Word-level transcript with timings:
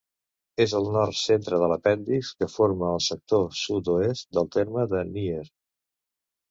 És 0.63 0.71
al 0.79 0.87
nord 0.95 1.17
centre 1.19 1.59
de 1.63 1.67
l'apèndix 1.73 2.33
que 2.39 2.49
forma 2.55 2.91
el 2.95 3.05
sector 3.11 3.47
sud-oest 3.61 4.29
del 4.39 4.53
terme 4.59 4.89
de 4.97 5.09
Nyer. 5.15 5.49